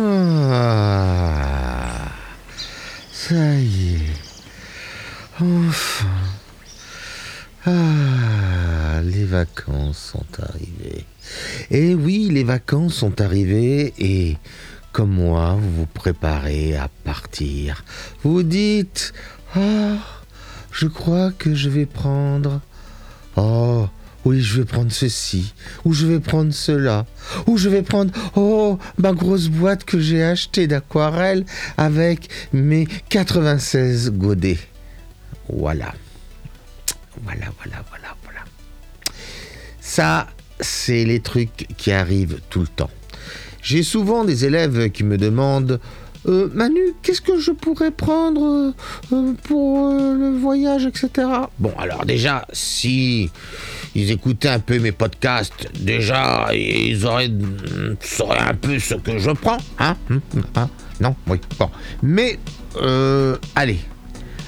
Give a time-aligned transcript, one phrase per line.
[0.00, 1.02] Ah,
[3.10, 4.12] ça y est.
[5.40, 6.06] Enfin.
[7.66, 11.04] Ah, les vacances sont arrivées.
[11.72, 14.36] Et oui, les vacances sont arrivées et
[14.92, 17.84] comme moi, vous vous préparez à partir.
[18.22, 19.12] Vous dites,
[19.56, 19.96] ah,
[20.70, 22.60] je crois que je vais prendre...
[23.36, 23.88] Oh,
[24.28, 25.54] oui, je vais prendre ceci,
[25.86, 27.06] ou je vais prendre cela,
[27.46, 31.46] ou je vais prendre, oh, ma grosse boîte que j'ai achetée d'aquarelle
[31.78, 34.58] avec mes 96 godets.
[35.48, 35.94] Voilà.
[37.22, 38.40] Voilà, voilà, voilà, voilà.
[39.80, 40.26] Ça,
[40.60, 42.90] c'est les trucs qui arrivent tout le temps.
[43.62, 45.80] J'ai souvent des élèves qui me demandent
[46.26, 48.72] euh, Manu, qu'est-ce que je pourrais prendre euh,
[49.12, 51.28] euh, pour le voyage, etc.
[51.58, 53.30] Bon, alors déjà, si
[53.94, 57.30] ils écoutaient un peu mes podcasts, déjà, ils auraient
[58.00, 60.20] sauraient un peu ce que je prends, hein, hein,
[60.56, 60.68] hein
[61.00, 61.70] Non, oui, bon.
[62.02, 62.38] Mais,
[63.54, 63.78] allez,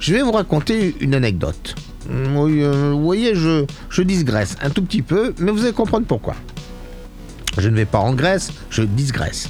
[0.00, 1.74] je vais vous raconter une anecdote.
[2.10, 6.34] Oui, vous voyez, je, je digresse un tout petit peu, mais vous allez comprendre pourquoi.
[7.56, 9.48] Je ne vais pas en Grèce, je digresse.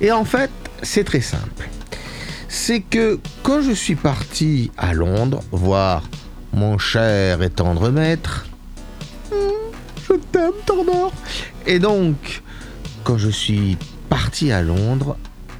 [0.00, 0.50] Et en fait,
[0.82, 1.68] c'est très simple.
[2.48, 6.08] C'est que quand je suis parti à Londres voir
[6.52, 8.46] mon cher et tendre maître,
[9.30, 9.36] hmm,
[10.08, 11.12] je t'aime, Tordor.
[11.66, 12.42] Et donc,
[13.04, 13.76] quand je suis
[14.08, 15.16] parti à Londres,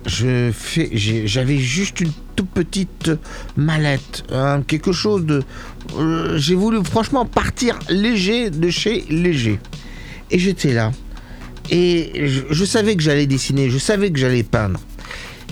[0.07, 3.11] j'avais juste une toute petite
[3.57, 5.43] mallette, hein, quelque chose de.
[5.97, 9.59] Euh, j'ai voulu franchement partir léger de chez léger.
[10.31, 10.93] Et j'étais là.
[11.71, 14.81] Et je, savais que j'allais dessiner, je savais que j'allais peindre.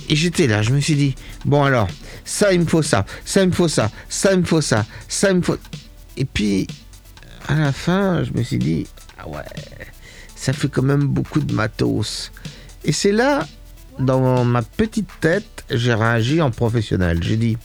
[0.09, 1.15] Et j'étais là, je me suis dit,
[1.45, 1.89] bon alors,
[2.25, 4.87] ça il me faut ça, ça il me faut ça, ça il me faut ça,
[5.07, 5.59] ça il me faut...
[6.17, 6.67] Et puis,
[7.47, 8.87] à la fin, je me suis dit,
[9.19, 9.43] ah ouais,
[10.35, 12.33] ça fait quand même beaucoup de matos.
[12.85, 13.47] Et c'est là,
[13.99, 17.23] dans ma petite tête, j'ai réagi en professionnel.
[17.23, 17.59] J'ai dit,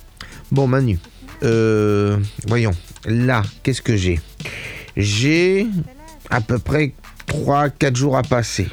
[0.51, 0.99] bon Manu,
[1.43, 2.17] euh,
[2.47, 2.73] voyons,
[3.05, 4.19] là, qu'est-ce que j'ai?
[4.97, 5.67] J'ai
[6.29, 6.93] à peu près
[7.27, 8.67] 3-4 jours à passer.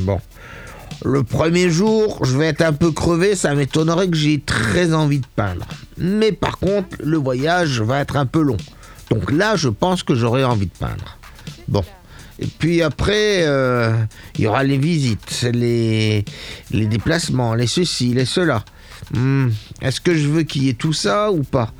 [0.00, 0.20] Bon.
[1.04, 5.20] Le premier jour, je vais être un peu crevé, ça m'étonnerait que j'ai très envie
[5.20, 5.66] de peindre.
[5.96, 8.56] Mais par contre, le voyage va être un peu long.
[9.10, 11.18] Donc là, je pense que j'aurai envie de peindre.
[11.68, 11.84] Bon.
[12.40, 13.92] Et puis après, euh,
[14.36, 16.24] il y aura les visites, les,
[16.70, 18.64] déplacements, les ceci, les cela.
[19.14, 19.48] Hmm,
[19.80, 21.72] est-ce que je veux qu'il y ait tout ça ou pas?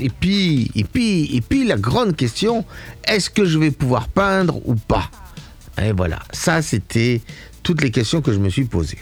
[0.00, 2.64] Et puis, et puis, et puis la grande question,
[3.06, 5.10] est-ce que je vais pouvoir peindre ou pas?
[5.82, 7.20] Et voilà, ça c'était
[7.66, 9.00] toutes les questions que je me suis posées.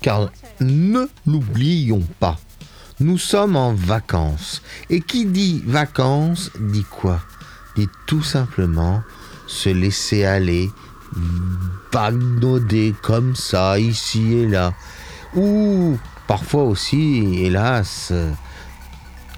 [0.00, 2.36] Car ne l'oublions pas,
[2.98, 4.60] nous sommes en vacances.
[4.90, 7.20] Et qui dit vacances dit quoi?
[7.76, 9.04] Dit tout simplement
[9.46, 10.68] se laisser aller,
[11.92, 14.74] bagnoder comme ça, ici et là.
[15.36, 15.96] Ou
[16.26, 18.12] parfois aussi, hélas,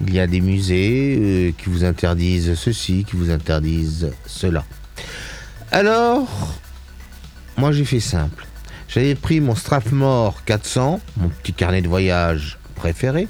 [0.01, 4.65] il y a des musées euh, qui vous interdisent ceci, qui vous interdisent cela.
[5.71, 6.55] Alors,
[7.57, 8.45] moi j'ai fait simple.
[8.87, 13.27] J'avais pris mon Strathmore 400, mon petit carnet de voyage préféré.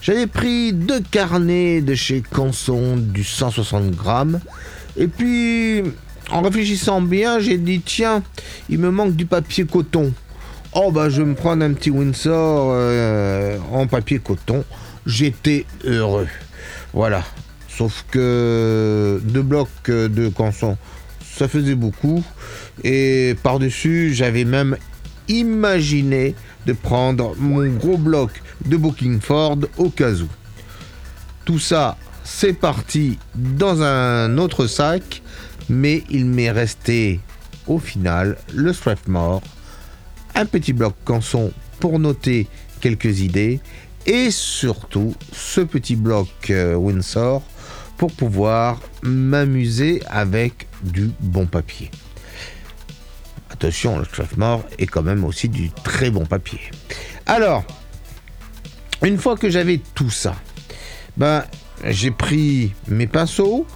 [0.00, 4.40] J'avais pris deux carnets de chez Canson du 160 grammes.
[4.96, 5.82] Et puis,
[6.30, 8.22] en réfléchissant bien, j'ai dit tiens,
[8.68, 10.12] il me manque du papier coton.
[10.74, 14.64] Oh bah je vais me prendre un petit Windsor euh, en papier coton.
[15.06, 16.28] J'étais heureux.
[16.92, 17.24] Voilà.
[17.68, 20.76] Sauf que deux blocs de Canson
[21.36, 22.22] ça faisait beaucoup.
[22.84, 24.76] Et par-dessus, j'avais même
[25.28, 26.34] imaginé
[26.66, 28.30] de prendre mon gros bloc
[28.64, 30.28] de Bookingford au cas où.
[31.44, 35.22] Tout ça, c'est parti dans un autre sac,
[35.68, 37.20] mais il m'est resté
[37.66, 39.42] au final le Strathmore,
[40.34, 42.48] un petit bloc canson pour noter
[42.80, 43.60] quelques idées,
[44.06, 47.42] et surtout ce petit bloc euh, Windsor
[47.98, 51.90] pour pouvoir m'amuser avec du bon papier.
[53.50, 56.60] Attention, le Strathmore est quand même aussi du très bon papier.
[57.26, 57.64] Alors,
[59.02, 60.36] une fois que j'avais tout ça,
[61.16, 61.44] ben,
[61.84, 63.66] j'ai pris mes pinceaux.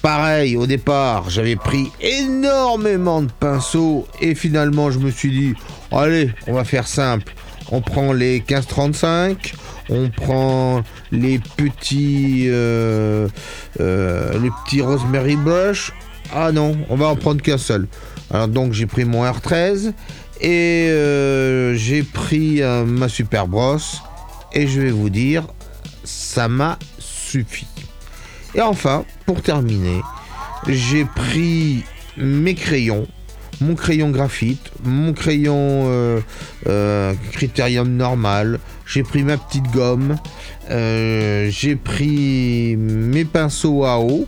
[0.00, 5.54] Pareil, au départ, j'avais pris énormément de pinceaux et finalement, je me suis dit,
[5.90, 7.34] allez, on va faire simple.
[7.72, 9.54] On prend les 1535,
[9.90, 13.28] on prend les petits, euh,
[13.80, 15.92] euh, les petits Rosemary Brush.
[16.32, 17.88] Ah non, on va en prendre qu'un seul.
[18.32, 19.92] Alors donc j'ai pris mon R13
[20.40, 24.00] et euh, j'ai pris ma super brosse
[24.52, 25.46] et je vais vous dire,
[26.04, 27.66] ça m'a suffi.
[28.54, 30.00] Et enfin, pour terminer,
[30.66, 31.84] j'ai pris
[32.16, 33.06] mes crayons
[33.60, 36.20] mon crayon graphite, mon crayon euh,
[36.66, 40.16] euh, critérium normal, j'ai pris ma petite gomme,
[40.70, 44.26] euh, j'ai pris mes pinceaux à eau,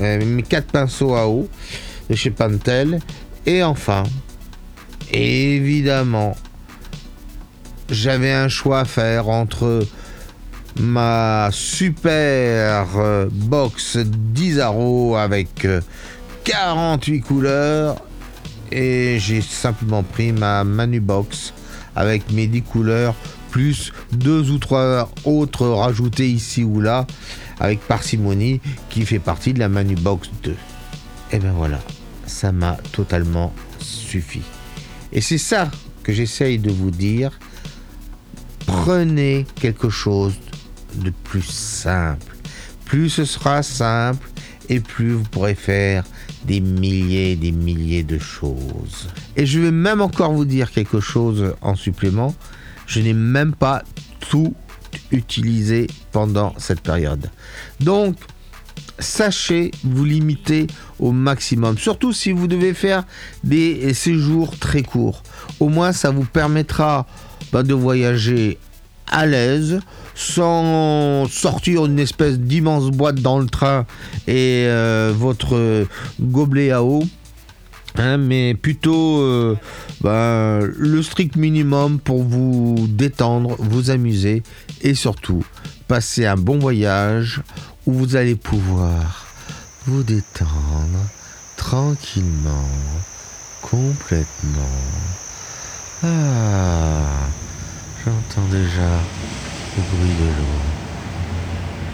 [0.00, 1.48] mes quatre pinceaux à eau
[2.10, 3.00] de chez Pantel,
[3.46, 4.02] et enfin,
[5.10, 6.36] évidemment,
[7.90, 9.86] j'avais un choix à faire entre
[10.78, 12.86] ma super
[13.32, 15.66] box d'Isaro avec
[16.44, 18.05] 48 couleurs
[18.72, 21.52] et j'ai simplement pris ma Manu Box
[21.94, 23.14] avec mes 10 couleurs
[23.50, 27.06] plus deux ou trois autres rajoutées ici ou là
[27.58, 28.60] avec parcimonie
[28.90, 30.54] qui fait partie de la Manu Box 2.
[31.32, 31.80] Et ben voilà,
[32.26, 34.42] ça m'a totalement suffi.
[35.12, 35.70] Et c'est ça
[36.02, 37.38] que j'essaye de vous dire.
[38.66, 40.34] Prenez quelque chose
[40.96, 42.36] de plus simple.
[42.84, 44.28] Plus ce sera simple
[44.68, 46.04] et plus vous pourrez faire
[46.46, 49.08] des milliers des milliers de choses.
[49.36, 52.34] Et je vais même encore vous dire quelque chose en supplément.
[52.86, 53.82] Je n'ai même pas
[54.20, 54.54] tout
[55.10, 57.30] utilisé pendant cette période.
[57.80, 58.16] Donc,
[58.98, 60.66] sachez vous limiter
[60.98, 61.76] au maximum.
[61.76, 63.04] Surtout si vous devez faire
[63.44, 65.22] des séjours très courts.
[65.60, 67.06] Au moins, ça vous permettra
[67.52, 68.58] bah, de voyager
[69.10, 69.80] à l'aise,
[70.14, 73.86] sans sortir une espèce d'immense boîte dans le train
[74.26, 75.86] et euh, votre
[76.20, 77.04] gobelet à eau.
[77.98, 79.56] Hein, mais plutôt euh,
[80.02, 84.42] ben, le strict minimum pour vous détendre, vous amuser
[84.82, 85.42] et surtout
[85.88, 87.40] passer un bon voyage
[87.86, 89.26] où vous allez pouvoir
[89.86, 91.06] vous détendre
[91.56, 92.68] tranquillement,
[93.62, 94.76] complètement.
[96.02, 97.28] Ah,
[98.06, 99.00] j'entends déjà
[99.76, 100.62] le bruit de l'eau.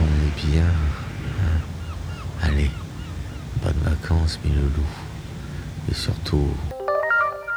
[0.02, 0.66] On est bien.
[0.66, 1.58] Hein.
[2.42, 2.70] Allez,
[3.62, 4.94] bonnes vacances, mes loulous.
[5.90, 6.54] Et surtout,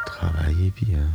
[0.06, 1.06] travaillez bien.